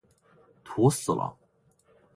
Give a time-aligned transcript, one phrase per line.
[0.63, 1.37] 土死了！